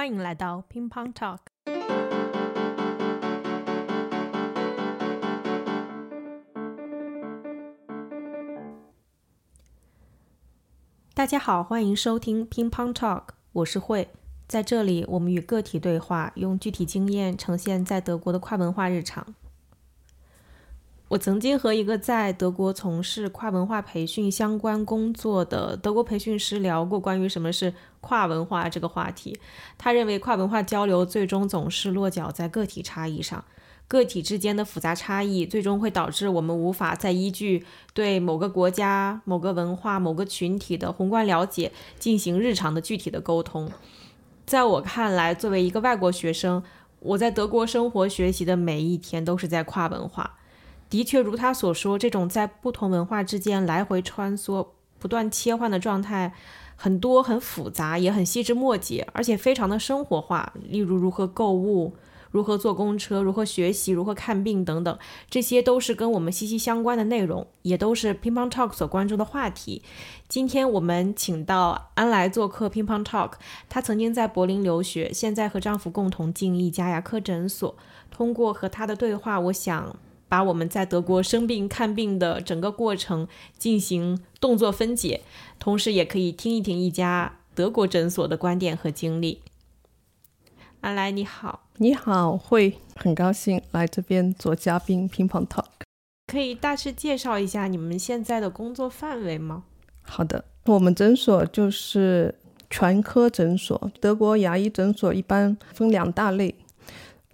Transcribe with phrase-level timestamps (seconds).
[0.00, 1.40] 欢迎来到乒乓 Talk。
[11.12, 14.08] 大家好，欢迎收听乒乓 Talk，我是慧。
[14.48, 19.34] 在这里，我们与个体对话，用具体经验呈现在德国的跨文化日常。
[21.10, 29.36] 我曾经和一个在德国从事跨文化培训相关工作的德国培训师聊过关于什么是跨文化这个话题。
[29.76, 33.44] 他认为跨文化交流最终总是落脚在个体差异上，
[33.88, 43.68] 个体之间的复杂差异最终会导致我们无法再依据对某个国家、某个文化、某个群体的宏观了解进行日常的具体的沟通。
[44.46, 46.62] 在我看来，作为一个外国学生，
[47.00, 50.36] 我在德国生活学习的每一天都是在跨文化。
[50.90, 54.66] 的确，如他所说，这种在不同文化之间来回穿梭、
[54.98, 56.34] 不断切换的状态，
[56.74, 60.52] 很多、很复杂，也很细枝末节，而且非常的生活化。
[60.60, 61.94] 例如，如何购物，
[62.32, 64.98] 如何坐公车，如何学习，如何看病等等，
[65.30, 69.82] 这些都是跟我们息息相关的内容，也都是乒乓 Talk 所关注的话题。
[70.28, 73.34] 今天我们请到安来做客乒乓 Talk，
[73.68, 77.76] 她曾经在柏林留学，现在和丈夫共同经营一家牙科诊所。
[78.10, 79.96] 通过和她的对话，我想。
[80.30, 83.26] 把我们在德国生病看病的整个过程
[83.58, 85.22] 进行动作分解，
[85.58, 89.42] 同时也可以听一听一家德国诊所的观点和经历。
[90.82, 95.64] 阿来你好，你好，会很高兴来这边做嘉宾乒乓 talk。
[96.28, 99.64] 可以大致介绍一下你们现在的工作范围吗？
[100.02, 102.32] 好的，我们诊所就是
[102.70, 103.90] 全科诊所。
[104.00, 106.54] 德国牙医诊所一般分两大类。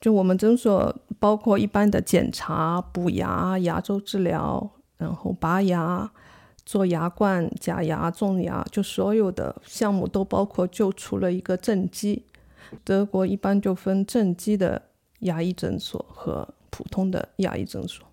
[0.00, 6.10] 就我们诊所包括一般的检查、补牙、牙周治疗，然后拔牙、
[6.64, 10.66] 做牙冠、假牙、种牙，就所有的项目都包括。
[10.66, 12.24] 就除了一个正畸，
[12.84, 14.80] 德国一般就分正畸的
[15.20, 18.06] 牙医诊所和普通的牙医诊所。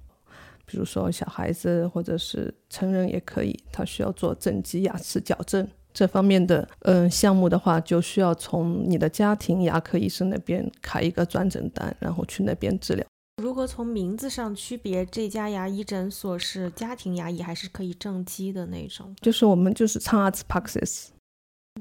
[0.66, 5.68] 比如说小孩子或者是成人也可以，他需要做正畸牙齿矫正。
[5.94, 13.06] 这方面的嗯项目的话，就需要从你的家庭牙科医生那边开一个转诊单，然后去那边治疗。
[13.42, 19.16] 如何从名字上区别这家牙医诊所是家庭牙医还是可以正畸的那种？
[19.22, 21.08] 就是我们就是 c h a r t s Praxis。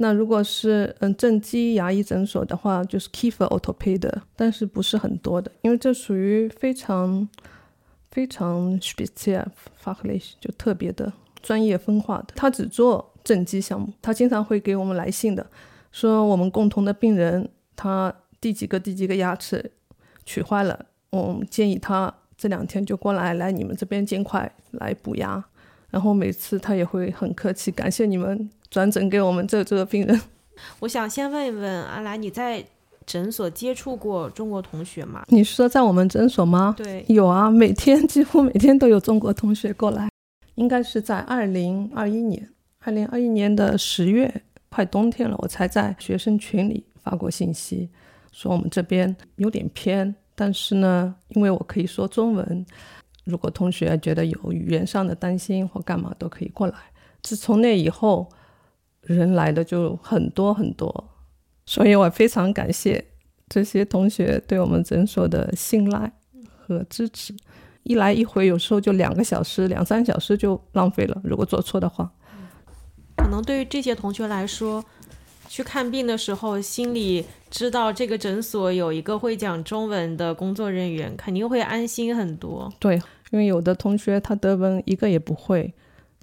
[0.00, 7.28] 那如果是嗯正畸牙医诊所的话，就是 Kiefer Orthoped，但是不是很多的，因为这属于非常
[8.10, 9.46] 非常 special
[9.82, 11.12] fachlich，就特别的
[11.42, 13.11] 专业分化的，他只做。
[13.24, 15.46] 正畸项目，他经常会给我们来信的，
[15.90, 19.70] 说我们共同的病人他第几个第几个牙齿
[20.24, 25.44] 取坏了，我们建议他这两天就过来来你们这边尽快来补牙。
[25.90, 30.18] 然后每次他也会很客气，感谢你们转诊给我们这这个病人。
[30.80, 32.64] 我想先问一问阿来，你在
[33.04, 35.22] 诊所接触过中国同学吗？
[35.28, 36.74] 你是说在我们诊所吗？
[36.78, 40.08] 对，有啊，每天几乎每天都有中国同学过来，
[40.54, 42.48] 应该是在二零二一年。
[42.84, 47.88] 二零二一年的十月，快冬天了，我才在学生群里发过信息，
[48.32, 52.66] 说我们这边有点偏，但是呢，因为我可以说中文，
[53.24, 56.74] 如果同学觉得有语言上的担心或干嘛，都可以过来。
[57.22, 58.28] 自从那以后，
[59.02, 61.08] 人来的就很多很多，
[61.64, 63.04] 所以我非常感谢
[63.48, 66.12] 这些同学对我们诊所的信赖
[66.58, 67.32] 和支持。
[67.84, 72.12] 一来一回，有时候就两个小时、两三小时就浪费了，如果做错的话。
[73.22, 74.84] 可能对于这些同学来说，
[75.48, 82.70] 去看病的时候，心里知道这个诊所有一个会讲中文的工作人员，肯定会安心很多。
[82.78, 83.00] 对，
[83.30, 85.72] 因为有的同学他德文一个也不会，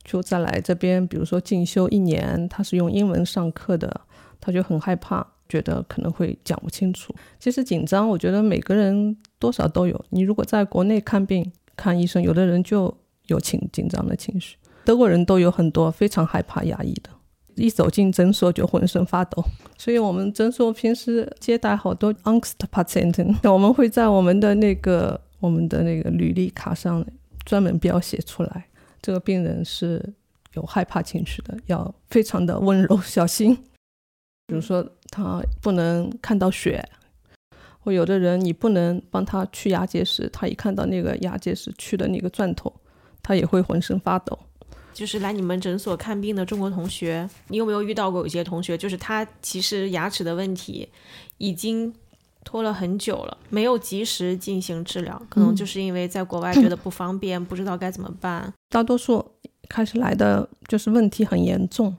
[0.04, 4.02] 就再来这边，比如说进修一年，他是用英文上课的，
[4.40, 7.16] 他就很害怕，觉得可能会讲不清楚。
[7.40, 10.06] 其实紧张，我觉得每个人多少都有。
[10.10, 12.96] 你如果在国内看病看医生，有的人就
[13.28, 14.58] 有情紧张的情绪。
[14.90, 17.12] 德国人都有很多非常害怕牙医的，
[17.54, 19.44] 一走进诊所就浑身发抖。
[19.78, 27.06] 所以，我们诊所平时接待好多 Angst Patienten，我们会在我们的那个我们的那个履历卡上
[27.46, 28.66] 专门标写出来，
[29.00, 30.04] 这个病人是
[30.56, 33.56] 有害怕情绪的，要非常的温柔小心。
[34.48, 36.84] 比如说，他不能看到血，
[37.80, 42.74] 或有的人你不能帮他去牙结石，他一看到那个牙结石去的那个钻头，
[43.22, 44.36] 他也会浑身发抖。
[45.00, 50.86] 就是来你们诊所看病的中国同学，你有没有遇到过有些同学，就是他其实牙齿的问题
[51.38, 51.94] 已经
[52.44, 58.54] 拖了很久了，没有及时进行治疗，可能就是因为在国外觉得不方便，不知道该怎么办。
[58.68, 59.26] 大多数
[59.70, 61.96] 开始来的就是问题很严重，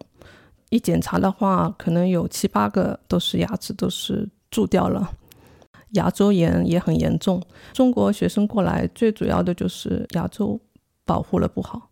[0.69, 5.11] 一检查的话，可能有七八个都是牙齿都是蛀掉了。
[5.93, 7.43] 牙周炎也很严重，
[7.73, 10.61] 中国学生过来最主要的就是牙周
[11.06, 11.89] 保护了不好，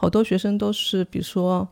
[0.00, 1.68] 好多学生都是，比如说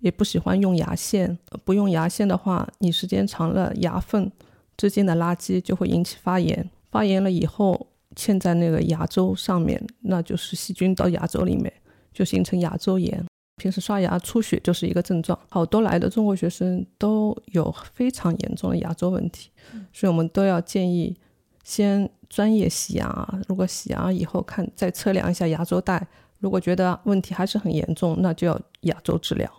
[0.00, 4.32] 也不喜欢用牙线，不用牙线的话，你时间长了，牙缝
[4.78, 11.70] 之间的垃圾就会引起发炎，发炎了以后嵌在那个牙周上面，那就是细菌到牙周里面，
[12.14, 13.22] 就形成牙周炎。
[13.58, 19.50] 平时刷牙出血就是一个症状，好多来的中国学生都有非常严重的牙周问题，
[19.92, 21.14] 所以我们都要建议
[21.62, 23.40] 先专业洗牙。
[23.48, 26.06] 如果洗牙以后看再测量一下牙周袋，
[26.46, 29.50] 如果觉得问题还是很严重，那就要亚洲治疗。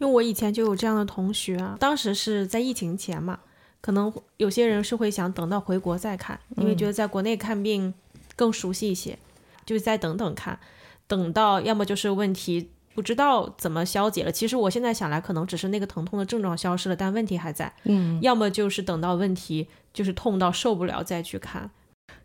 [0.00, 3.38] 因为我以前就有这样的同学啊，当时是在疫情前嘛，
[3.80, 7.94] 可能有些人是会想等到回国再看，因为觉得在国内看病
[8.34, 9.16] 更熟悉一些，
[9.64, 10.58] 就再等等看，
[11.06, 12.70] 等到要么就是问题。
[12.96, 14.32] 不知道怎么消解了。
[14.32, 17.72] 其实我现在想来，可能只是那个疼痛的症状消失了，但问题还在。
[17.84, 21.70] 嗯，要么就是等到问题就是痛到受不了再去看。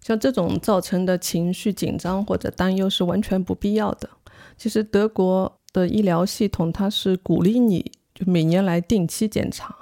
[0.01, 4.09] 像这种造成的情绪紧张或者担忧是完全不必要的。
[4.57, 9.75] 其实德国的医疗系统它是鼓励你就每年来定期检查。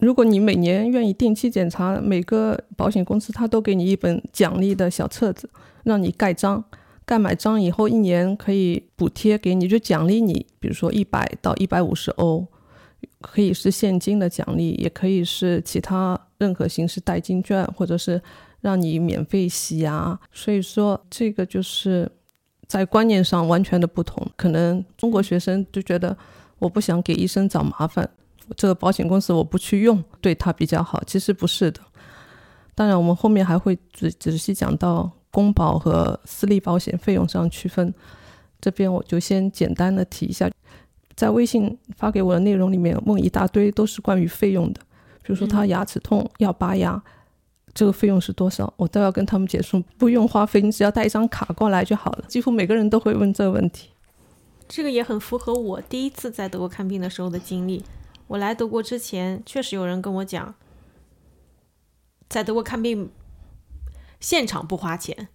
[0.00, 5.48] 如果你每年愿意定期检查，每个保险公司它都给你一本奖励的小册子，
[5.84, 6.64] 让你盖章。
[7.06, 12.46] 盖买章以后，一年可以补贴给你，就奖励你，比如说一百到一百五十欧，
[13.20, 18.20] 可以是现金的奖励，也可以是其他任何形式代金券，或者是
[18.64, 20.18] 让你免费洗牙。
[20.32, 22.10] 所以说，这个就是
[22.66, 24.26] 在观念上完全的不同。
[24.34, 26.16] 可能中国学生就觉得，
[26.58, 28.08] 我不想给医生找麻烦，
[28.56, 31.02] 这个保险公司我不去用，对他比较好。
[31.06, 31.80] 其实不是的。
[32.74, 35.12] 当然，我们后面还会仔仔细讲到。
[35.34, 37.92] 公保和私立保险费用上区分，
[38.60, 40.48] 这边我就先简单的提一下，
[41.16, 44.80] 在微信发给我的内容里面问一大堆都是关于费用的，
[45.24, 47.02] 比如说他牙齿痛要拔牙，
[47.74, 52.24] 这个费用是多少，我都要跟他们解释，不用花费，你只要带一张卡过来就好了。
[52.28, 53.90] 几乎每个人都会问这个问题，
[54.68, 57.84] 这个也很符合我第一次在德国看病的时候的经历。
[58.28, 60.54] 我来德国之前，确实有人跟我讲，
[62.28, 63.10] 在德国看病。
[64.20, 65.28] 现场不花钱，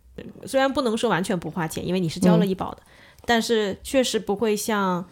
[0.48, 2.82] 虽然不能说完全不花钱，因为你是交了医保的，
[3.24, 5.06] 但是确实不会像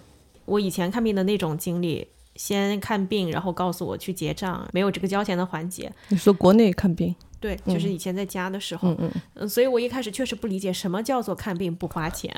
[0.45, 2.07] 我以前看病的那种经历，
[2.38, 5.92] 先看病然后告诉我去结账，没有这个交钱的环节。
[6.07, 7.13] 你说国内看病？
[7.39, 12.34] 对，就是以前在家的时候，嗯嗯，所以我一开始确实不理解什么叫做看病不花钱，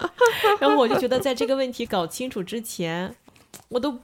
[0.58, 3.14] 然后我就觉得在这个问题搞清楚之前，
[3.68, 3.98] 我都。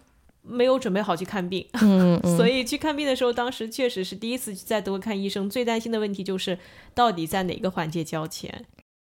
[0.49, 6.57] 没有准备好去看病，嗯， 所以去看病的时候，当时确实是第一次在德国看医生，最担心的问题就是
[6.95, 8.65] 到底在哪个环节交钱。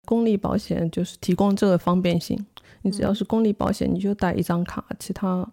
[0.05, 2.44] 公立保险就是提供这个方便性，
[2.83, 5.49] 你只要是公立保险，你就带一张卡，其他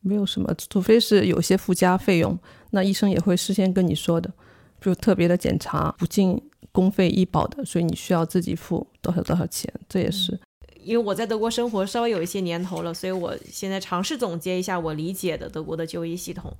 [0.00, 2.38] 没有什么，除非是有些附加费用，
[2.70, 4.32] 那医生也会事先跟你说的，
[4.80, 6.40] 就特别的检查不进
[6.72, 10.38] 公费医保的，所以你需要自己付多少多少钱，这也是。
[10.82, 16.56] 因为我在德国生活稍微有一些年头了，所以我现在尝试总结一下我理解的德国的就医系统。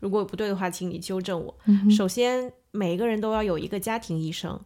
[0.00, 1.54] 如果不对的话，请你纠正我。
[1.88, 4.58] 首先，每个人都要有一个家庭医生，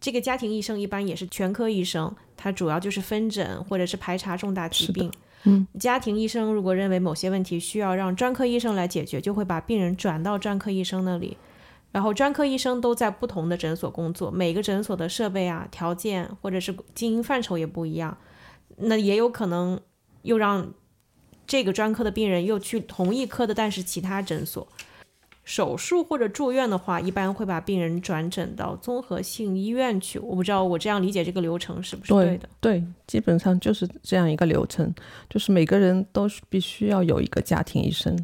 [0.00, 5.12] 这个家庭医生一般也是全科医生，他主要就是分诊或者是排查重大疾病。
[5.44, 11.36] 嗯，家庭医生如果认为某些问题需要让专科医生来解决，就会把病人转到专科医生那里。
[11.90, 18.16] 然后专科医生都在不同的诊所工作，每个诊所的设备啊、条件或者是经营范畴也不一样。
[18.78, 19.78] 那也有可能
[20.22, 20.72] 又让
[21.46, 24.66] 这个专科的病人又去同一科的，但是其他诊所
[25.44, 30.18] 手术或者住院的话，一般会把病人转诊到综合性医院去。
[30.18, 32.48] 我不知道我这样理解这个流程是不是对的？
[32.60, 34.94] 对，基本上就是这样一个流程，
[35.28, 38.16] 就是每个人都必须要有一个家庭医生，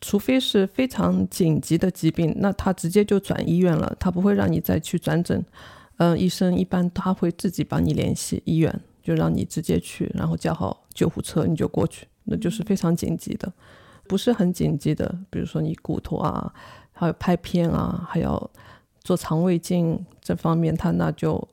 [0.00, 5.44] 除非是非常紧急的疾病，那他直接就转医院了，他不会让你再去转诊。
[5.98, 8.80] 嗯，医生一般他会自己帮你联系医院。
[9.00, 13.50] 就让你直接去，然后叫好救护车，你就过去，那就是非常紧急的。
[14.08, 16.52] 不是很紧急的，比如说你骨头啊，
[16.92, 18.50] 还有拍片啊，还要
[19.04, 21.46] 做肠胃镜这方面，他那就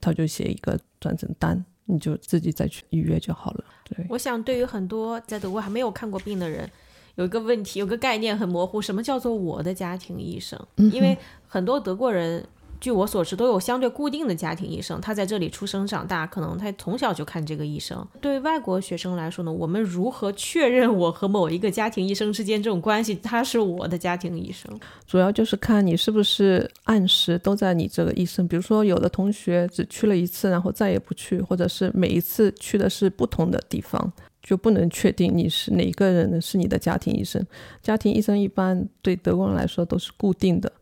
[0.00, 3.64] 他就写一个转诊单，你就自己再去预约就好了。
[3.84, 6.68] 对，我想对于很多在德国还没有看过病的人，
[7.14, 10.58] 有一个问题，有个概念很模糊，什么叫做我的家庭医生？
[10.76, 11.16] 因为
[11.46, 12.44] 很多德国人。
[12.82, 18.04] 据我所知，都有相对固定的家庭医生，他在这里出生长大，可能他从小就看这个医生。
[18.20, 24.68] 对外国学生来说呢，我们如何确认我和某一个家庭医生之间这种关系，他是我的家庭医生？
[25.06, 28.48] 主要就是看你是不是按时都在你这个医生。
[28.48, 34.12] 比如说，有的同学只去了一次，然后再也不去，或者是每一次去的是不同的地方，
[34.42, 37.46] 就不能确定你是哪个人是你的家庭医生。
[37.80, 40.72] 家庭医生一般对德国人来说都是固定的。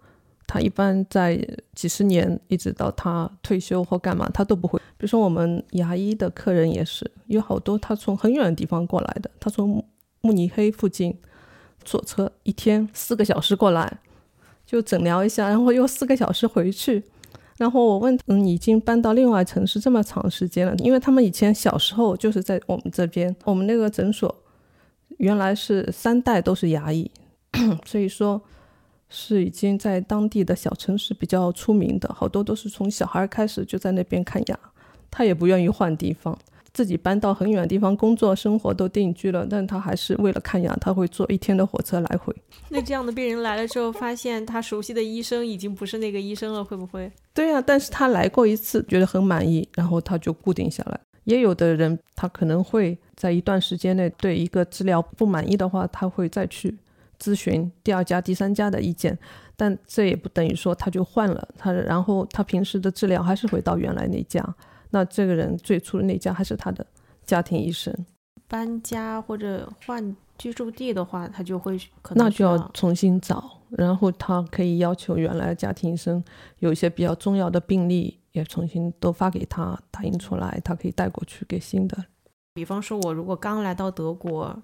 [0.52, 1.38] 他一般在
[1.76, 4.80] 几十年，一直到他退休或干嘛，他都不会。
[4.99, 9.85] 比如说我们牙医的客人也是，有好多他从很远的地方过来的，他从
[10.23, 11.16] 慕尼黑附近
[11.85, 13.99] 坐车一天四个小时过来，
[14.66, 17.04] 就诊疗一下，然后又四个小时回去。
[17.57, 24.35] 然后我问，嗯，已经搬到另外城市这么长时间了，因为他们以前小时候就是在我们这边，我们那个诊所
[25.19, 27.09] 原来是三代都是牙医，
[27.87, 28.42] 所以说
[29.11, 34.59] 是已经在当地的小城市比较出名的，好多都是从小孩开始就在那边看牙，
[35.11, 36.38] 他也不愿意换地方。
[36.73, 42.33] 自己搬到很远的地方工作生活都定居了，但他还是为了看牙，他会坐一天的火车来回。
[42.69, 47.11] 那这样的病人来了之后，发现他熟悉的医生已经不是那个医生了，会不会？
[47.35, 51.00] 对呀，但是他来过一次，觉得很满意，然后他就固定下来。
[51.25, 56.73] 也有的人，他可能会在一段时间内对一个治疗不满意的话，他会再去
[57.21, 59.17] 咨询第二家、第三家的意见，
[59.57, 64.43] 但这也不等于说他就换了他，然后他平时的治疗还是回到原来那家。
[64.91, 66.85] 那这个人最初的那家还是他的
[67.25, 67.95] 家庭医生，
[68.49, 76.25] 搬家或者换居住地的话，他就会可能那就要重新找，然后他可以要求原来的家庭医生
[76.59, 81.97] 有一些比较重要的病例也重新都发给他打印出来，他可以带过去给新的。
[82.55, 84.61] 比方说，我如果刚来到德国，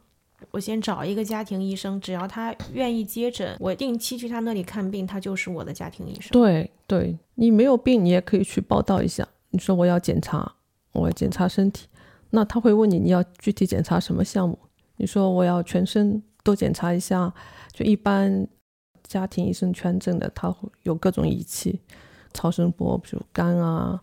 [0.50, 6.30] 我先找一个家庭医生，只要他愿意接诊，我定期去他那里看病，他就是我的家庭医生。
[6.32, 9.26] 对对，你没有病，你也可以去报道一下。
[9.50, 10.54] 你说我要检查，
[10.92, 11.86] 我要检查身体，
[12.30, 14.58] 那他会问你你要具体检查什么项目？
[14.96, 17.32] 你说我要全身都检查一下，
[17.72, 18.46] 就一般
[19.06, 21.80] 家庭医生全诊的，他会有各种仪器，
[22.34, 24.00] 超声波，比如肝啊、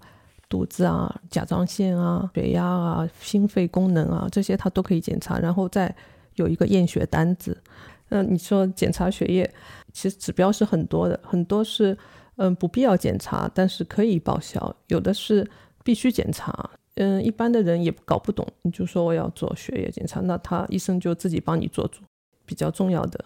[0.49, 5.93] 肚子啊、甲状腺啊、血压啊、心肺功能啊，这些他都可以检查，然后再
[6.35, 7.61] 有一个验血单子。
[8.09, 9.49] 嗯，你说检查血液，
[9.91, 11.97] 其实指标是很多的，很多是。
[12.37, 14.75] 嗯，不必要检查，但是可以报销。
[14.87, 15.47] 有的是
[15.83, 18.43] 必须检查，嗯，一般的人也搞不懂。
[18.63, 22.01] 你就说我要做血液检查，那他医生就自己帮你做主。
[22.43, 23.23] 比较重要的，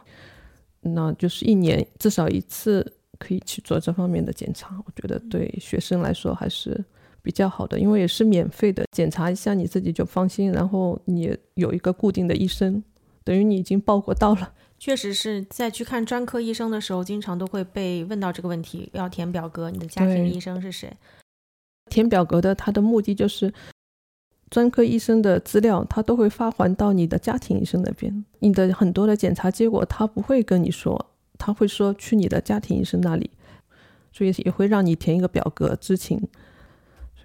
[0.82, 2.86] 那就是一年至少一次
[3.18, 4.78] 可以去做这方面的检查。
[4.86, 6.84] 我觉得对学生来说还是
[7.22, 10.52] 比较好的，因为也是免费的，检查一下你自己就放心。
[10.52, 12.84] 然后你有一个固定的医生，
[13.28, 14.54] 等于你已经报过到了。
[14.80, 20.96] 确实是在去看专科医生的时候，经常都会被问到这个问题，要填表格，你的家庭医生是谁？
[21.90, 23.54] 填表格的，他的目的就是
[24.50, 28.24] 专科医生的资料，他都会发还到你的家庭医生那边。
[28.40, 31.08] 你的很多的检查结果，他不会跟你说，
[31.38, 33.30] 他会说去你的家庭医生那里，
[34.14, 36.22] 所以也会让你填一个表格知情，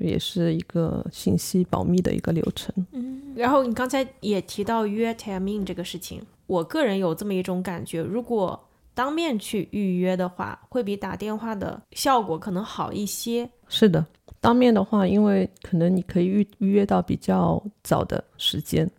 [0.03, 2.75] 也是一个信息保密的一个流程。
[2.93, 6.21] 嗯，然后你刚才也提到约 timing 这个事情。
[6.47, 13.49] 我个人有这么一种感觉，如果当面去预约的话，会比打电话的效果可能好一些。
[13.69, 14.05] 是的，
[14.39, 18.91] 当面的话，因为可能你可以预预约到比较早的时间。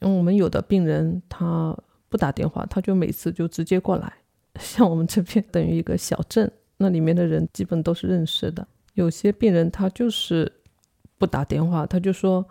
[0.00, 1.74] 因为我们有的病人他
[2.10, 4.12] 不打电话，他就每次就直接过来。
[4.60, 8.66] 像我们这边等于一个小镇，那里面的人基本都是认识的。
[8.94, 10.50] 有些病人他就是
[11.18, 12.44] 不打电话，他就说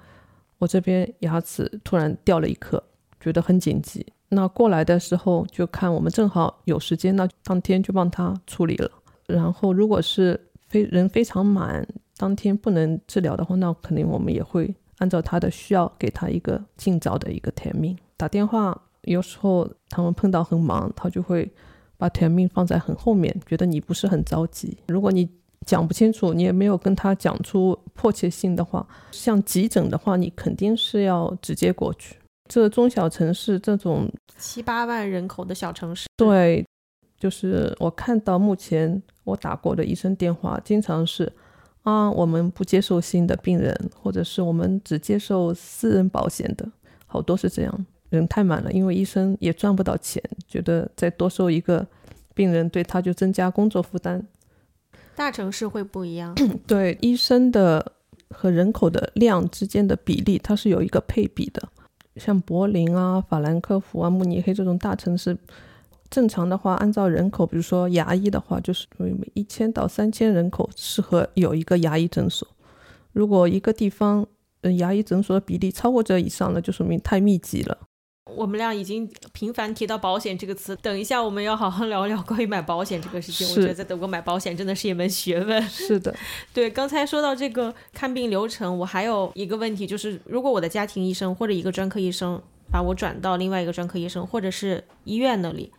[0.60, 2.82] 我这边牙齿突然掉了一颗，
[3.20, 4.06] 觉得很紧急。
[4.30, 8.90] 那过来的时候就看我们正好有时间，那当天就帮他处理了。
[9.28, 17.98] 然后如果是非人非常满，当天不能治疗的话，那肯定我们也会按照他的需要给他一个尽早的一个填命。
[18.18, 21.52] 打电话有时候他们碰到很忙，他就会
[21.98, 24.78] 把填命放在很后面，觉得你不是很着急。
[24.88, 25.30] 如果你
[25.65, 32.17] 讲不清楚，你也没有跟他讲出迫切性的话，像急诊的话，你肯定是要直接过去。
[32.50, 36.65] 这中小城市这种七八万人口的小城市，对，
[37.17, 41.32] 就是我看到目前我打过的医生电话，经常是
[41.84, 46.70] 啊，我们不接受新的病人，或者是我们只接受私人保险的，
[47.05, 51.88] 好多是这样，人太满了，因为医生也赚不到钱，觉得再多收一个
[52.36, 54.22] 病人对他就增加工作负担。
[55.15, 56.36] 大城市会不一样，
[56.67, 57.93] 对，医生的
[58.29, 61.70] 和人口的量之间的比例，它是有一个配比的。
[62.17, 65.38] 像柏林啊、法兰克福啊、慕尼黑这种大城市，
[66.10, 72.48] 正常的话，按照人口，比如说牙医的话，就是每一千到三千人口适合有一个牙医诊所。
[73.12, 74.25] 如果一个地方，
[74.62, 77.77] 嗯，牙医诊所的比例超过这以上了，就说明太密集了。
[78.25, 83.48] 我们俩已经频繁提到保险这个词，等一下我们要好好聊聊关于买保险这个事情。
[83.50, 85.62] 我觉得在德国买保险真的是一门学问。
[85.63, 86.15] 是的，
[86.53, 86.70] 对。
[86.70, 95.74] 刚才说到这个看病流程，我还有一个问题，就是如果我的家庭医生或者一个专科医生把我转到另外一个专科医生或者是医院那里，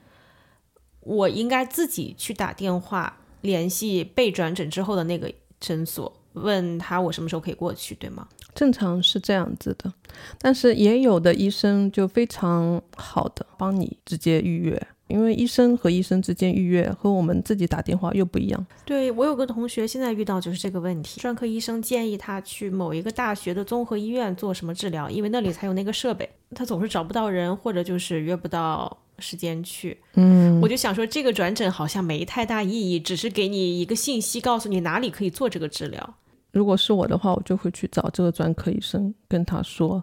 [1.01, 8.29] 我应该自己去打电话联系被转诊之后的那个诊所，问他我什么时候可以过去，对吗？
[8.55, 9.93] 正常是这样子的，
[10.39, 18.67] 但是也有的医生就非常好的帮你直接预约，因为医生和医生之间预约和我们自己打电话又不一样。
[18.85, 29.99] 对我有个同学现在遇到就是这个问题，专科医生建议他去某一个大学的综合医院做什么治疗，因为那里才有那个设备，他总是找不到人或者就是约不到时间去。
[30.15, 36.15] 嗯，我就想说这个转诊好像没太大意义，只是给你一个信息，告诉你哪里可以做这个治疗。
[36.55, 40.03] 如果是我的话，我就会去找这个专科医生，跟他说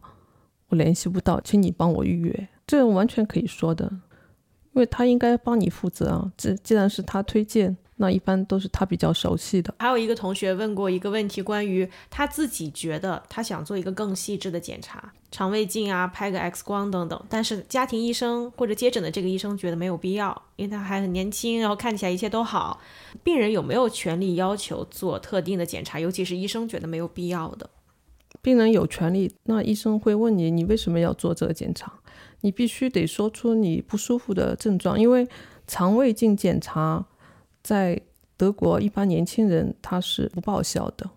[0.70, 2.48] 我联系不到，请你帮我预约。
[2.68, 3.86] 这完全可以说的，
[4.74, 6.32] 因为他应该帮你负责啊。
[6.38, 7.76] 这既然是他推荐。
[8.02, 9.72] 那一般都是他比较熟悉的。
[9.78, 22.82] 还有一个同学问过一个问题，关于他自己觉得他想做一个更细致的检查，肠胃镜啊，拍个 X 光等等，但是家庭医生或者接诊的这个医生觉得没有必要，因为他还很年轻，然后看起来一切都好。
[23.22, 27.70] 病人有没有权利要求做特定的检查，尤其是医生觉得没有必要的？
[28.42, 31.94] 病人有权利，那医生会问你，你为什么要做这个检查？
[32.42, 35.28] 你必须得说出你不舒服的症状，因为
[35.68, 37.06] 肠胃镜检查。
[37.64, 38.02] 在
[38.38, 41.10] 德国，一般年轻人他是不报销的，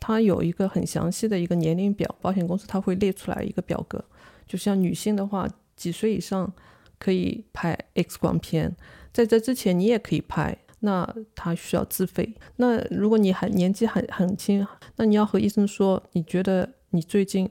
[0.00, 4.02] 他有一个很详细的一个年龄表，保险公司他会列出来一个表格。
[4.46, 6.50] 就像女性的话，几岁以上
[6.98, 8.74] 可以拍 X 光片，
[9.12, 12.34] 在这之前你也可以拍，那他需要自费。
[12.56, 14.66] 那如果你还年纪很很轻，
[14.96, 17.50] 那你要和医生说，你觉得你最近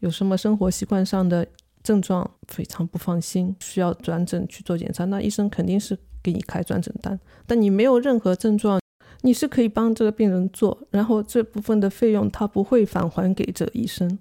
[0.00, 1.46] 有什么生活习惯上的
[1.84, 5.96] 症状非常不放心，需要转诊去做检查，那医生肯定是。
[6.22, 8.80] 给你开转诊单，但你没有任何症状，
[9.22, 14.18] 你是可以帮这个病人做，然后这部分的费用他不会返还给这个医生。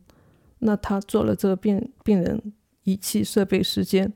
[0.60, 2.54] 那他做了这个病病人
[2.84, 4.12] 仪器设备时间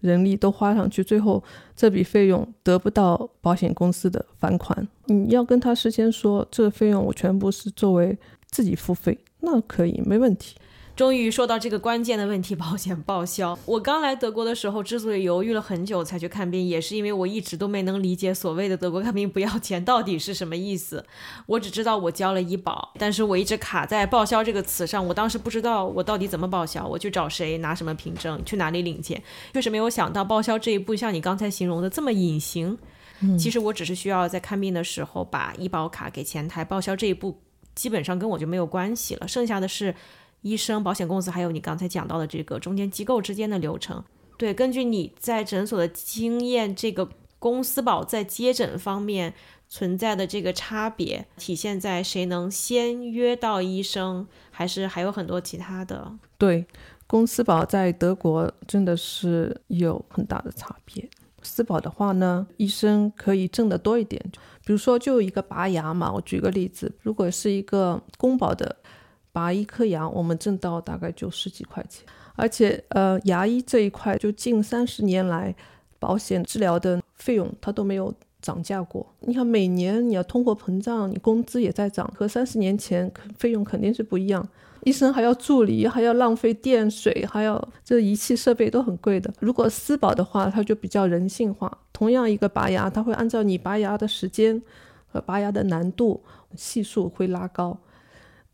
[0.00, 1.42] 人力都花上去，最后
[1.74, 4.86] 这笔费用得不到保险公司的返款。
[5.06, 8.18] 你要跟他事先说，这个费用我全部是作为
[8.50, 10.56] 自己付费，那可以没问题。
[10.96, 13.56] 终于说到这个关键的问题，保险报销。
[13.66, 21.04] 我刚来德国的时候，之所以犹豫了很久才去看病，也是因为我一直都没能理解所谓的德国看病不要钱到底是什么意思。
[21.44, 25.06] 我只知道我交了医保，但是我一直卡在报销这个词上。
[25.06, 32.78] 我当时不知道我到底怎么报销，我去找谁拿什么凭证，去哪里领钱，确实没有想到报销这一步像你刚才形容的这么隐形。
[33.38, 37.38] 其实我只是需要在看病的时候把医保卡给前台报销这一步，
[37.74, 39.94] 基本上跟我就没有关系了，剩下的是。
[40.46, 44.04] 医生、保险公司，还有你刚才讲到的这个中间机构之间的流程，
[44.38, 47.08] 对，根据你在诊所的经验，这个
[47.40, 49.34] 公司保在接诊方面
[49.68, 56.12] 存在的这个差别，体现在谁能先约到医生，还是还有很多其他的？
[56.38, 56.64] 对，
[57.08, 61.08] 公司保在德国真的是有很大的差别。
[61.42, 64.22] 私保的话呢，医生可以挣得多一点，
[64.64, 68.76] 比如说就一个拔牙嘛，我举个例子，如果是一个公保的。
[69.36, 75.54] 拔一颗牙，我们挣到大概就十几块钱，而且呃，牙医这一块就近三十年来，
[75.98, 79.06] 保险治疗的费用它都没有涨价过。
[79.20, 84.42] 你看每年你要通货膨胀，你工资也在涨，和三十年前费用肯定是不一样。
[84.84, 89.30] 医生还要助理，还要浪费电水，还要这仪器设备都很贵的。
[89.40, 91.70] 如果私保的话，它就比较人性化。
[91.92, 94.62] 同样一个拔牙，它会按照你拔牙的时间
[95.12, 96.22] 和拔牙的难度
[96.54, 97.78] 系数会拉高。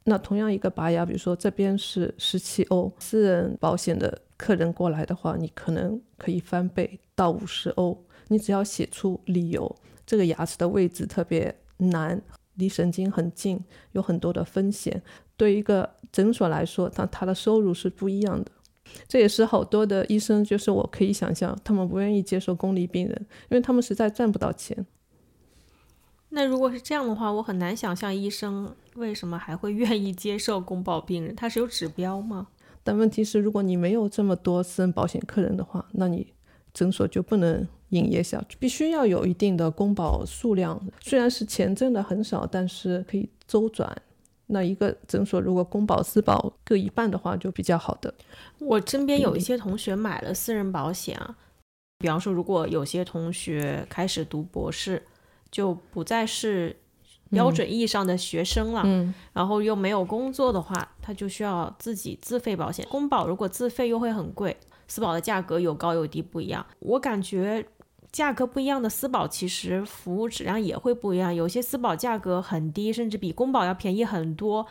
[0.04, 8.04] 那同样一个拔牙，比如说这边是十七欧，私人保险的客人过来的话，你可能可以翻倍到五十欧。
[8.28, 12.20] 你只要写出理由，这个牙齿的位置特别难，
[12.54, 13.62] 离神经很近，
[13.92, 15.02] 有很多的风险。
[15.36, 18.50] 对一个诊所来说，他他的收入是不一样的。
[19.06, 24.84] 这也是好多的医生，就是我可以想象，他们不愿意接受公立病人，因为他们实在赚不到钱。
[26.34, 32.46] 那如果是这样的话，我很难想象医生为什么还会愿意接受公保病人，他是有指标吗？
[32.82, 36.32] 但问题是，如果你没有这么多私人保险客人的话，那你
[36.72, 40.80] 诊所就不能营业下去，必须要有一定的公保数量。
[41.02, 43.94] 虽然是钱挣的很少，但是可以周转。
[44.46, 48.12] 那一个诊所如果公保私保各一半的话，就比较好的。
[48.58, 51.36] 我身边有一些同学买了私人保险啊，
[51.98, 55.02] 比方说，如果有些同学开始读博士。
[55.52, 56.74] 就不再是
[57.30, 62.84] 标准意义上的学生了，嗯，然后又没有工作的话，他就需要自己自费保险。
[62.90, 64.56] 公保如果自费又会很贵，
[64.88, 66.66] 私保的价格有高有低不一样。
[66.80, 67.64] 我感觉
[68.10, 74.66] 价格不一样的私保其实服务质量也会不一样，有些私保价格很低，甚至比公保要便宜很多，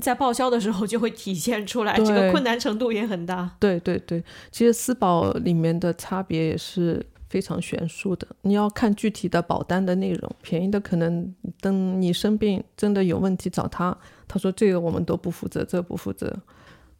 [0.00, 3.50] 在报销的时候就会体现出来，这个困难程度也很大。
[3.60, 7.04] 对对对，其实私保里面的差别也是。
[7.28, 10.30] 非常悬殊的，你要看具体的保单的内容。
[10.42, 13.96] 便宜的可能等你生病真的有问题找他，
[14.28, 16.34] 他说这个我们都不负责，这不负责。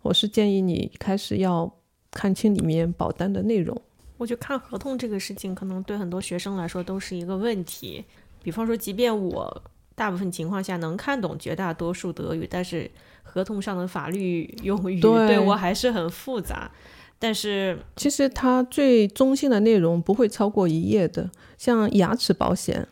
[0.02, 1.72] 我是建议你开始要
[2.10, 3.80] 看清里面保单的内容。
[4.18, 8.04] 我觉得看合同这个事情，可能对很多学生来说都是一个问题。
[8.42, 9.62] 比方说，即便我
[9.94, 12.90] 大部分情况下能看懂绝大多数德语，但是
[13.22, 16.70] 合同上的法律用语对我还是很复杂。
[17.18, 21.30] 但是其实它最中心的内容不会超过一页的。
[21.56, 22.86] 像牙齿保险，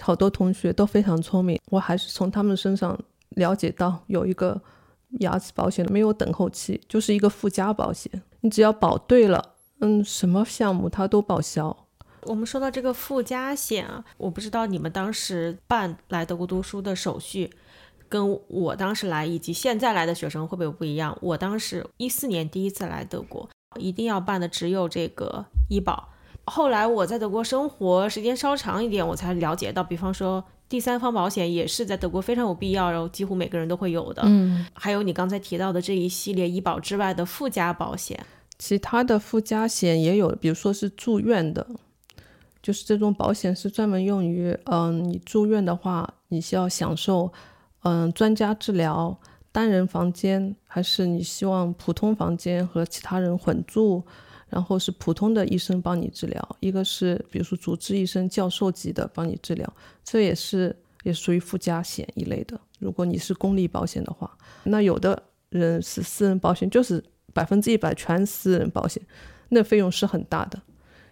[0.00, 2.98] 好多同学都非常聪明，我还是从他们身上
[3.30, 4.60] 了解到有一个
[5.20, 8.10] 牙齿保险没有等候期，就是一个附加保险，
[8.42, 11.74] 你只要保对了，嗯，什么项目它都报销。
[12.24, 17.50] 我们说到这个附加险啊，我不知道你们当时办来德国读书的手续。
[18.08, 21.16] 跟我当时来以及现在来的学生会不会不一样？
[21.20, 26.08] 我当时一四年第一次来德国，一定要办的只有这个医保。
[26.44, 34.22] 后来我在德国生活时间稍长一点，我才了解到，比方说第三方保险也是在德国非常有必要，然后几乎每个人都会有的。
[34.24, 38.24] 嗯，还有你刚才提到的这一系列医保之外的附加保险，
[38.58, 41.66] 其他的附加险也有，比如说是住院的，
[42.62, 47.32] 就是这种保险是专门用于，嗯，你住院的话，你需要享受。
[47.86, 49.16] 嗯，专家治疗
[49.52, 54.02] 单人房间，还是你希望普通房间和其他人混住，
[54.48, 59.72] 然后是普通的医生帮你治疗，一个是比如说主治医生、教授级的帮你治疗，
[60.02, 62.60] 这也是也属于附加险一类的。
[62.80, 67.00] 如果你是公立保险的话，那有的人是私人保险，就是
[67.32, 69.00] 百分之一百全私人保险，
[69.50, 70.60] 那费用是很大的，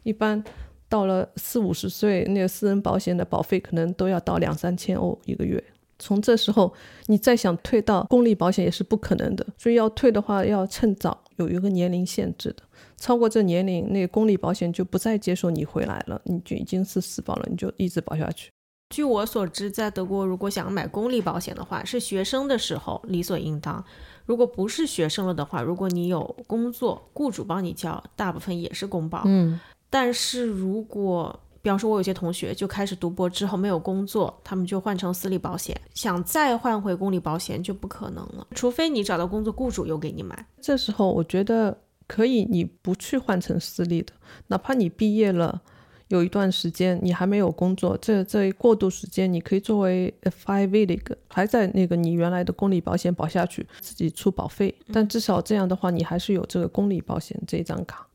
[0.03, 0.43] 一般
[0.89, 5.63] 到了四五十岁，那个私人保险的保费可能都要到两三千欧一个月。
[6.05, 6.71] 从这时候，
[7.07, 9.47] 你再想退到公立保险也是不可能的。
[9.57, 12.62] 所以要退的话，要趁早，有一个年龄限制的。
[12.99, 18.51] 超过这年龄，那个公立保险就不再接受你回来了，你就已经是死保了，你就一直保下去。
[18.90, 23.83] 据我所知，在德国，如果想买公立保险的话，是学生的时候理所应当；
[24.27, 29.23] 如果不是学生了的话，如果你有工作，雇主帮你交，大部分也是公保。
[29.25, 40.46] 嗯，但是如果比方说，我有些同学就开始读博之后没有工作，他们就换成私立保险，想再换回公立保险就不可能了，除非你找到工作，雇主又给你买。
[40.61, 41.74] 这时候我觉得
[42.07, 44.12] 可以，你不去换成私立的，
[44.48, 45.62] 哪怕你毕业了
[46.09, 50.12] 有一段时间你还没有工作，这这一过渡时间你可以作为
[50.44, 58.07] five v 的一个，还在那个你原来的公立保险保下去，自己出保费，但至少这样的话，你还是有这个公立保险这一张卡。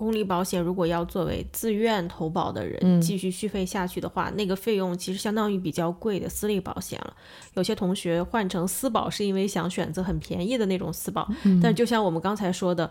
[0.00, 7.14] 公立保险如果要作为自愿投保的人继续续费下去的话，那个费用其实相当于比较贵的私立保险了。
[7.52, 11.30] 有些同学换成私保是因为想选择很便宜的那种私保，
[11.62, 12.90] 但就像我们刚才说的，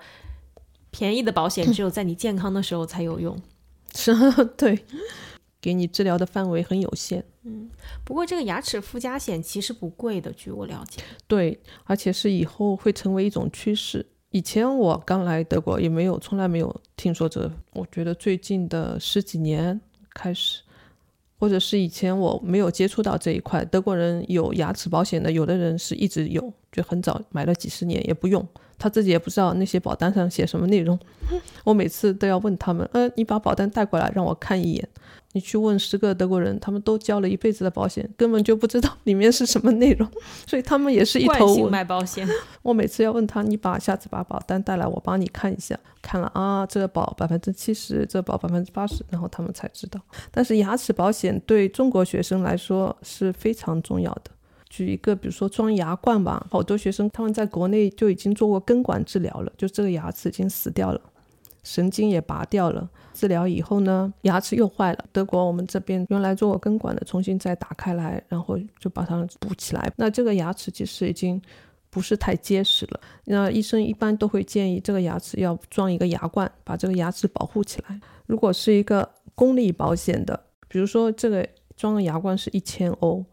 [0.91, 3.35] 便宜的保险 只有在你健康的时候才有用。
[3.95, 4.13] 是，
[4.55, 4.85] 对，
[5.59, 7.25] 给你治疗的范围很有限。
[7.43, 7.71] 嗯，
[8.03, 11.01] 不过这个牙齿附加险其实不贵的，据我了解。
[11.25, 14.05] 对，而且是以后会成为一种趋势。
[14.31, 17.51] 以前我刚来德国也没有，从来没有听说这。
[17.73, 19.79] 我觉得最近的十几年
[20.13, 20.61] 开始，
[21.39, 23.65] 或者是以前我没有接触到这一块。
[23.65, 30.99] 德国人有牙齿保险的，有的人是一直有，就很早买了几十年也不用，他自己也不知道那些保单上写什么内容。
[31.65, 34.89] 我每次都要问他们，呃，你把保单带过来让我看一眼。
[35.33, 40.09] 你去问十个德国人，他们都交了一辈子的保险，根本就不知道 里面是什么内容，
[40.47, 41.69] 所以他们也是一头雾。
[41.69, 42.27] 买保险，
[42.63, 45.79] 我每次要问他，你把下次把保单带来，我帮你看一下。
[46.01, 49.99] 看了啊，这个保百分之七十，这保百分之八十，然后他们才知道。
[50.31, 54.31] 但是牙齿保险对中国学生来说是非常重要的。
[54.69, 61.01] 举一个，比如说装牙冠吧，好多学生他们在国内就已经做过根管治疗了，就这个牙齿已经死掉了。
[61.63, 62.89] 神经也拔掉了，
[63.19, 65.05] 治疗以后呢，牙齿又坏了。
[65.11, 69.91] 德国我们这边原来做过根管的，重新再打开来，然后就把它补起来。
[69.97, 71.41] 那这个牙齿其实已经
[71.89, 73.01] 不是太结实了。
[73.25, 77.99] 那医生一般都会建议这个牙齿要装一个牙冠，把这个牙齿保护起来。
[78.25, 83.25] 如果是一个公立保险的，比如说这个装个牙冠是一千欧，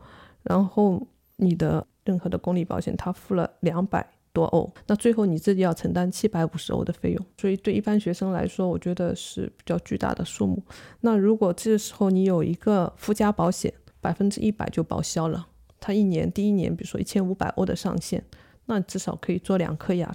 [0.42, 4.04] 然后你的任何的公立保险它付了两百。
[4.36, 10.62] 多欧，那最后你自己要承担七百五十欧的费用，所以对一般学生来说，我觉得是比较巨大的数目。
[11.00, 13.72] 那如果这时候你有一个附加保险，
[14.02, 15.46] 百分之一百就报销了，
[15.80, 18.22] 它一年第一年，比如说一千五百欧的上限，
[18.66, 20.14] 那至少可以做两颗牙。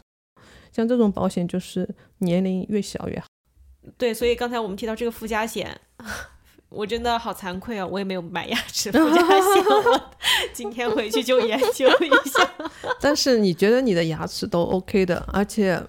[0.72, 3.26] 像这种保险就是年龄越小越好。
[3.98, 5.82] 对，所以刚才我们提到这个附加险。
[6.72, 7.86] 我真的好惭愧啊！
[7.86, 10.02] 我也没有买牙齿附加险， 我
[10.54, 12.50] 今天回去就研究一下。
[13.02, 15.82] 但是你觉得你的牙齿都 OK 的，而且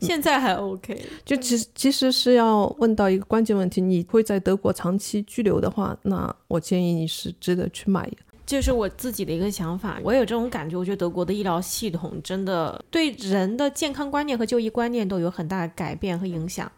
[0.00, 1.02] 现在还 OK。
[1.24, 8.06] 就其实其实是要问到一个关键问题，你会在德国长期居留的话，那我建议你是值得去买。
[8.44, 16.70] 这是我自己的一个想法，我有这种感觉，我觉得德国的医疗系统真的对人的健康观念和就医观念都有很大的改变和影响。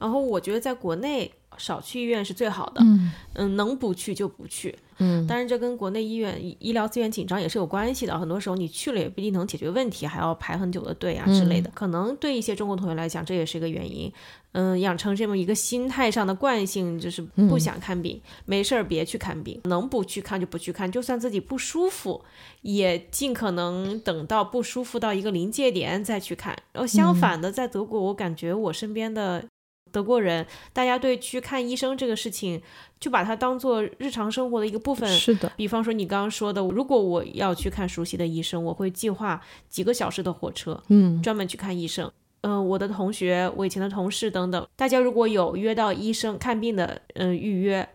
[0.00, 4.76] 然后我觉得在国内少去医院是最好的，嗯嗯，能不去就不去。
[5.02, 11.70] 嗯，当然这跟国内医院医医疗资源紧张也是有关系的，很多时候你去了也不一定能解决问题，还要排很久的队啊之类的。
[11.74, 14.12] 可能对一些中国同学来讲，这也是一个原因。
[14.52, 22.22] 嗯，养成这么一个心态上的惯性，就是不想看病，没事儿别去看病，能不去看就不去看，就算自己不舒服，
[22.62, 26.54] 也尽可能等到不舒服到一个临界点再去看。
[26.72, 29.44] 然后相反的，在德国，我感觉我身边的。
[29.92, 32.60] 德国人，大家对去看医生这个事情，
[32.98, 35.08] 就把它当做日常生活的一个部分。
[35.08, 42.10] 是的，比方说你刚刚说的，如果我要去看熟悉的医生，我会计划几个小时的火车，嗯，专门去看医生。
[42.42, 47.88] 嗯，我的同学、我以前的同事等等，大家如果有约到医生看病的，嗯，预约。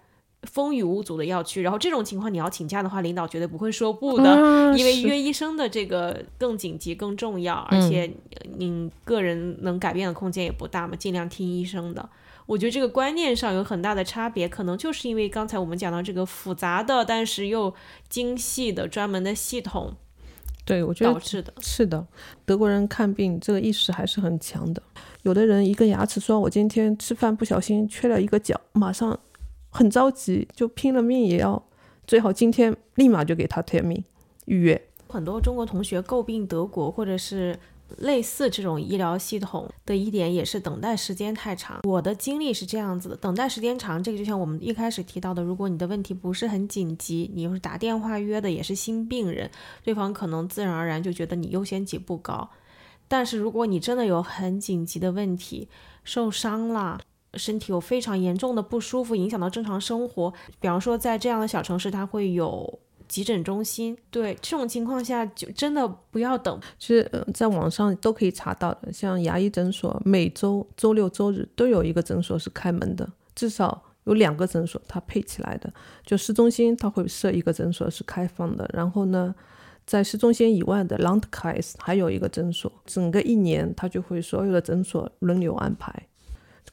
[0.46, 8.12] 风雨无阻的要去，然后这种情况你要请假的话，领导绝对不会说不的，因为约医生的这个更紧急、更重要，而且
[8.58, 12.08] 你个人能改变的空间也不大嘛，尽量听医生的。
[12.46, 17.74] 我觉得这个观念上有很大的差别，可能就是因为刚才我们讲到这个复杂的，但是又
[18.08, 19.94] 精细的专门的系统，
[20.64, 21.52] 对我觉得导致的。
[21.60, 22.06] 是的，
[22.46, 24.84] 德国人看病这个意识还是很强的。
[25.24, 29.20] 有的人一个牙齿说，我今天吃饭不小心缺了一个角，马上。
[29.76, 31.62] 很着急，就拼了命也要，
[32.08, 34.02] 最好今天立马就给他填名
[34.46, 34.82] 预约。
[35.10, 37.60] 很多中国同学诟病德国或者是
[37.98, 41.82] 类似这种医疗系统的一点，也是等待时间太长。
[41.84, 49.52] 我的经历是这样子的：等待时间长，这个就像我们一开始提到的，如果你的问题不是很紧急，你又是打电话约的，也是新病人，
[49.84, 52.50] 对方可能自然而然就觉得你优先级不高。
[53.10, 55.68] 但是如果你真的有很紧急的问题，
[56.06, 57.02] 受伤了。
[57.38, 60.34] 身体有非常严重的不舒服，影响到正常生活。
[60.60, 63.98] 比方说，在这样的小城市，它会有急诊中心。
[64.10, 66.60] 对这种情况下，就真的不要等。
[66.80, 75.72] 其实，呃，在网上都可以查到的，像牙医诊所，每周周六周日都有一个诊所是开门的，至少有两个诊所它配起来的。
[76.06, 78.70] 就市中心，它会设一个诊所是开放的。
[78.74, 79.36] 然后呢，
[79.86, 86.08] 在市中心以外的 Landkreis 还有一个诊所，整个一年它就会所有的诊所轮流安排。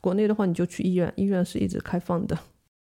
[0.03, 2.37] 国内的话，你就去医院，医院是一直开放的。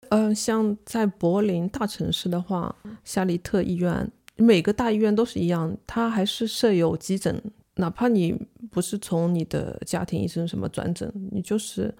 [0.09, 7.41] 嗯，像在柏林大城市的话，夏利特医院，每个大医院都是一样，它还是设有急诊，
[7.75, 8.33] 哪怕你
[8.71, 11.93] 不是从你的家庭医生什么转诊，你就是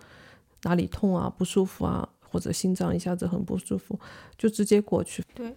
[0.64, 4.00] 哪里痛啊、不舒服啊，或者心脏一下子很不舒服，
[4.38, 5.22] 就直接过去。
[5.34, 5.54] 对，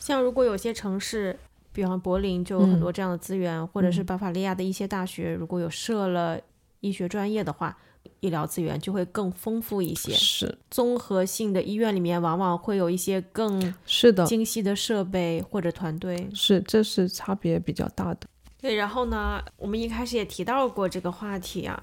[0.00, 1.36] 像如果有些城市，
[1.72, 6.40] 比方柏林，就有很多这样的资源，或者是巴伐利亚的一些大学，如果有设了
[6.80, 7.76] 医学专业的话。
[8.20, 18.20] 医疗资源就会更丰富一些，是综合性的医院里面往往会有一些更是的精细的设备或者团队，是这是差别比较大的。
[18.60, 21.82] 对，然后呢，我们一开始也提到过这个话题啊，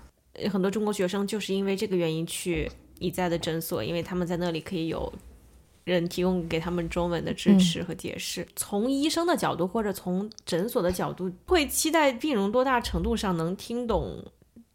[0.51, 5.11] 很多中国学生就是因为这个原因去你在的诊所，因为他们在那里可以有
[5.83, 8.45] 人提供给他们中文的支持和解释。
[8.55, 14.23] 从医生的角度或者从诊所的角度，会期待病人多大程度上能听懂。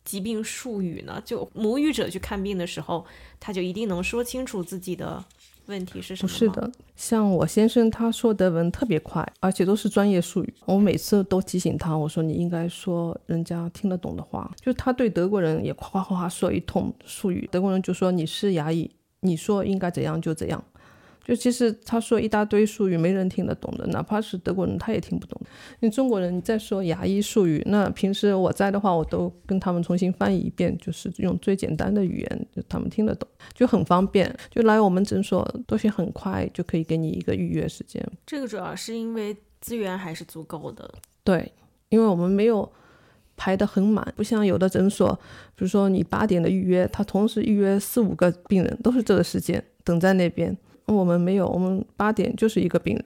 [0.09, 1.21] 疾病术语呢？
[1.23, 3.05] 就母语者去看病的时候，
[3.39, 5.23] 他就一定能说清楚自己的
[5.67, 6.27] 问题是什么？
[6.27, 10.55] 不是的，像我先生他说德文特别快，而且都是专业术语。
[10.65, 14.51] 我每次都提醒他，我说你应该说人家听得懂的话。
[14.59, 18.91] 就他对德国人也夸夸夸说一通术语，德国人就说你是牙医，
[19.21, 20.65] 你说应该怎样就怎样。
[21.29, 25.39] 就其实他说一大堆术语，没人听得懂的，哪怕是德国人他也听不懂。
[25.81, 34.35] 你中国人你再说牙医术语，那平时我在的话，我都跟他们重新翻译一遍，就是用最简单的语言，就他们听得懂，就很方便。
[34.51, 38.03] 就来我们诊所，都是很快就可以给你一个预约时间。
[38.25, 40.91] 这个主要是因为资源还是足够的。
[41.23, 41.53] 对，
[41.91, 42.67] 因为我们没有
[43.37, 45.13] 排得很满，不像有的诊所，
[45.55, 50.57] 比如说你八点的预约，他同时预约四五个病人，都是这个时间等在那边。
[50.89, 53.05] 我们没有，我们八点就是一个病人，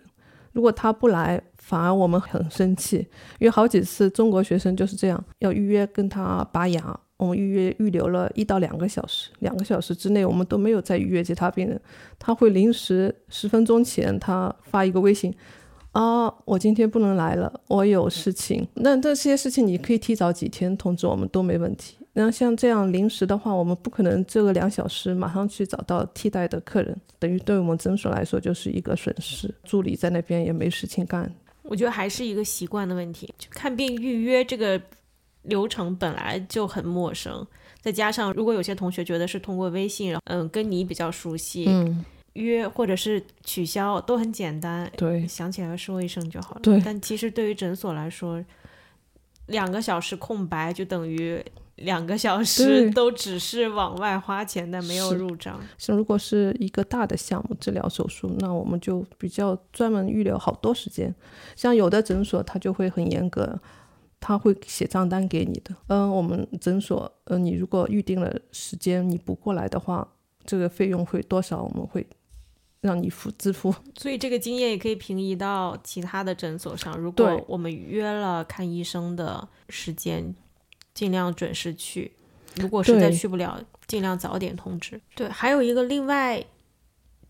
[0.52, 2.98] 如果他不来，反而我们很生气，
[3.38, 11.80] 因为好几次中国学生就是这样，要预约跟他拔牙，我们预约预留了一到两个小时，两个小时之内我们都没有再预约其他病人，
[12.18, 15.34] 他会临时十分钟前他发一个微信。
[15.92, 18.66] 啊，我今天不能来了，我有事情。
[18.76, 21.98] 那这些事情你可以提早几天通知我们都没问题。
[22.14, 29.54] 那像这样临时的话，我们不可能这个两小时马上去找到替代的客人，等于对我们诊所来说就是一个损失。
[29.64, 31.32] 助理在那边也没事情干。
[31.62, 34.80] 我觉得还是一个习惯的问题，就看病预约这个
[35.42, 37.46] 流程本来就很陌生，
[37.80, 46.60] 再加上如果有些同学觉得是通过微信，嗯，跟你比较熟悉，嗯，约或者是取消都很简单，对想起来说一声就好了。
[46.62, 48.44] 对但其实对于诊所来说，
[49.46, 51.42] 两个小时空白就等于
[51.76, 55.60] 两个小时都只是往外花钱，的没有入账。
[55.78, 61.12] 像如果是一个大的项目，治疗手术，那我们就比较专门预留好多时间。
[61.56, 63.58] 像有的诊所，他就会很严格，
[64.20, 65.74] 他会写账单给你的。
[65.88, 70.06] 嗯，我们诊所，呃，你如果预定了时间，你不过来的话，
[70.44, 72.06] 这个费用会多少，我们会
[72.82, 73.74] 让你付支付。
[73.96, 76.96] 所以这个经验也可以平移到其他的诊所上。
[76.98, 80.34] 如果我们约了看医生的时间，
[80.94, 82.10] 尽量准时去；
[82.56, 85.00] 如果实在去不了，尽量早点通知。
[85.14, 86.44] 对，还有一个另外，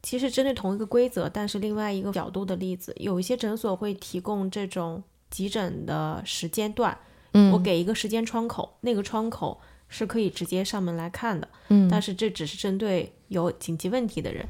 [0.02, 6.98] 其实针对同一个规则，但是另外一个角度的例子，有一些诊所会提供这种急诊的时间段，
[7.32, 11.48] 嗯我给一个时间窗口，那个窗口是可以直接上门来看的。
[11.68, 14.46] 嗯但是这只是针对有紧急问题的人。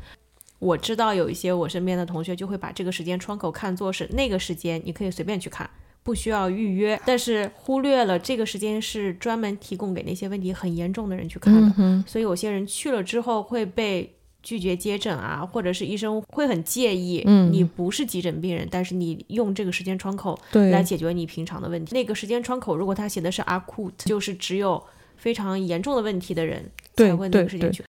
[0.59, 5.69] 我知道有一些我身边的同学就会把这个时间窗口看作是那个时间，你可以随便去看，
[6.03, 11.73] 不需要预约，但是忽略了这个时间是专门提供给那些问题很严重的人去看的。
[11.79, 14.13] 嗯，所以有些人去了之后会被
[14.43, 21.95] 拒绝接诊啊，或者是医生会很介意，嗯你不是急诊病人，但是你用这个时间窗口对来解决你平常的问题。
[21.95, 24.83] 那个时间窗口如果他写的是 acute，就是只有
[25.17, 27.85] 非常严重的问题的人才会那个时间去。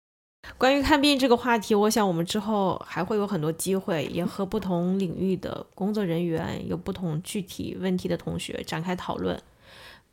[0.57, 9.39] 关于看病这个话题，我想我们之后还会有很多机会，也和不同领域的工作人员、有不同具体问题的同学展开讨论。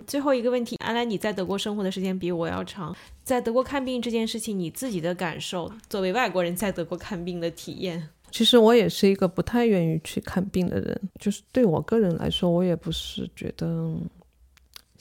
[0.06, 13.92] 最后一个问题，安来，你在德国生活的时间比我要长，在德国看病这件事情，你自己的感受，作为外国人在德国看病的体验，其实我也是一个不太愿意去看病的人，就是对我个人来说，我也不是觉得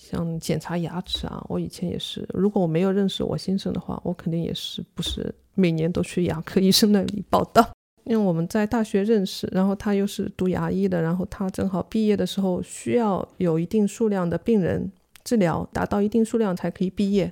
[0.10, 7.70] 像检查牙齿啊，我以前也是，如果我没有认识我先生的话，我肯定也是不是每年都去牙科医生那里报道。
[8.06, 14.90] 因为我们在大学认识，然后他又是读牙医的，然后他正好毕业的时候需要有一定数量的病人
[15.26, 17.30] 治疗，达到一定数量才可以毕业。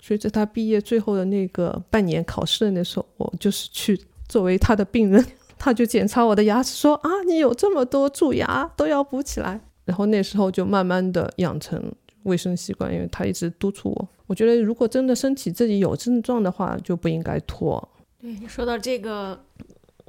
[0.00, 5.22] 所以在他毕业最后的那个半年考试的那时候，我就是去作为他的病人，
[5.58, 9.60] 他就检查我的牙齿，说啊，你有这么多蛀牙，都要补起来。
[9.84, 11.92] 然后那时候就慢慢的养成
[12.24, 14.08] 卫生习惯，因为他一直督促我。
[14.26, 17.88] 我觉得如果真的身体自己有症状的话，就不应该拖。
[18.20, 19.44] 对，说到这个，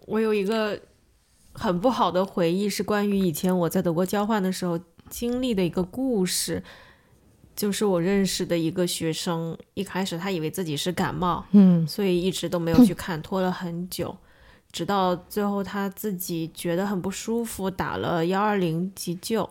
[0.07, 0.79] 我有一个
[1.53, 6.63] 很不好的回忆，是关于以前我在德国交换的时候经历的一个故事。
[7.55, 14.13] 就是我认识的一个学生，一开始他以为自己是感冒，嗯所以一直都没有去看，拖了很久，
[14.73, 19.49] 直到最后他自己觉得很不舒服，打了幺二零急救。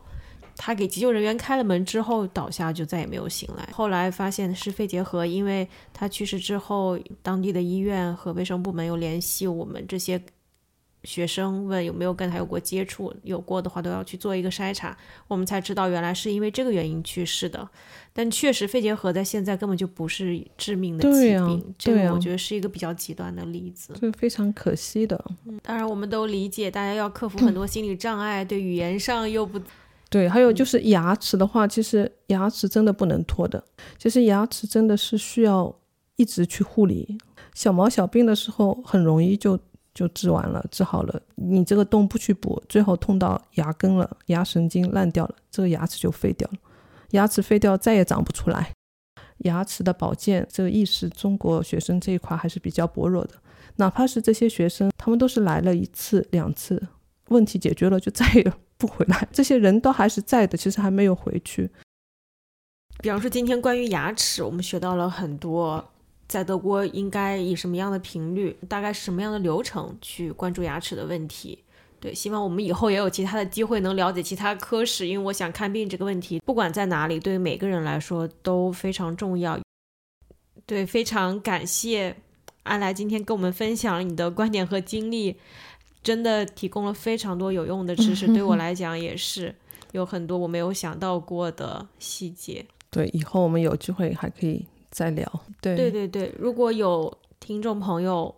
[0.56, 3.68] 他给急救人员开了门之后倒下，就再也没有醒来。
[3.72, 10.20] 后来发现是肺结核，因为他去世之后，当地的医院和卫生部门有联系我们这些
[11.02, 14.96] 学生，问有没有跟他有过接触，有过的话都要去做一个筛查。
[15.28, 17.68] 我们才知道原来是因为这个原因去世的。
[18.16, 23.92] 但确实，肺结核在现在根本就不是致命的疾病，这个我觉得是一个比较极端的例子。
[24.00, 25.22] 这非常可惜的。
[25.62, 29.60] 当然，我们都理解大家要克服很多心理障碍，对语言上又不
[30.14, 33.64] 对，还有就是牙齿的话，其实牙齿真的不能拖的。
[33.98, 35.76] 其实牙齿真的是需要
[36.14, 37.18] 一直去护理。
[37.52, 39.58] 小毛小病的时候，很容易就
[39.92, 41.20] 就治完了，治好了。
[41.34, 46.58] 你这个洞不去补，最后痛到牙根了，牙神经烂掉了，这个牙齿就废掉了。
[47.10, 48.70] 牙齿废掉，再也长不出来。
[49.38, 53.34] 牙齿的保健这个意识，中国学生这一块还是比较薄弱的。
[53.78, 56.80] 哪怕是这些学生，他们都是来了一次两次，
[57.30, 59.28] 问题解决了就再也不回来。
[59.32, 61.70] 这些人都还是在的，其实还没有回去。
[63.02, 65.92] 比方说，今天关于牙齿，我们学到了很多，
[66.26, 71.58] 在德国应该以什么样的频率，大概是什么样的流程去关注牙齿的问题。
[72.00, 79.58] 对，希望我们以后也有其他的机会能了解其他科室，因为我想看病这个问题，不管在哪里，对于每个人来说都非常重要。
[80.66, 82.16] 对，非常感谢
[82.62, 85.38] 安来今天跟我们分享了你的观点和经历，
[86.04, 89.52] 真的提供了非常多有用的知识， 对我来讲也是
[89.92, 92.64] 有很多我没有想到过的细节。
[92.90, 95.26] 对，以后我们有机会还可以再聊。
[95.60, 98.32] 对对对对，如果有听众朋友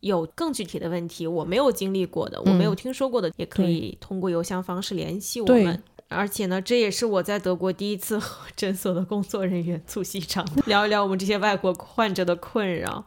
[0.00, 5.82] 有更具体的问题，我没有经历过的，我没有听说过的，也可以通过邮箱方式联系我对们。
[6.08, 13.04] 而且呢，这也是我在德国第一次和 诊所的工作人员促膝长谈，聊一聊我们这些外国患者的困扰。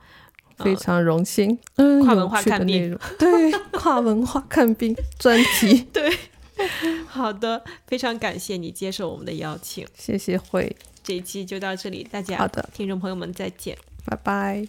[0.57, 1.57] 非常荣幸。
[1.75, 5.83] 嗯， 跨文化看病，对，跨文化看病专题。
[5.93, 6.17] 对，
[7.07, 9.87] 好的，非常感谢你接受我们的邀请。
[9.93, 14.67] 谢谢慧，这一期就到这里，大家好的，听众朋友们再见，拜拜。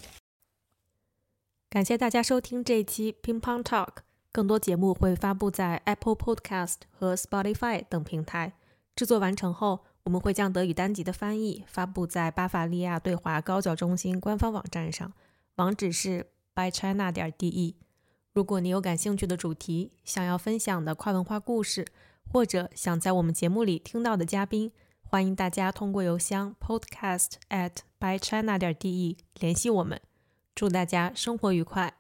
[1.71, 3.89] 感谢大家收听这一期乒乓 Talk，
[4.33, 8.55] 更多节目会发布在 Apple Podcast 和 Spotify 等平台。
[8.97, 15.13] 制作完成后，我们会将德语单集的翻译发布在巴伐利亚对华高教中心官方网站上，
[15.59, 17.75] 网址是 bychina 点 de。
[18.33, 21.85] 如果你有感兴趣的主题，想要分享的跨文化故事，
[22.33, 24.71] 或者想在我们节目里听到的嘉宾，
[25.03, 30.01] 欢迎大家通过邮箱 podcast at bychina 点 de 联系我们。
[30.55, 31.98] 祝大家生活愉快！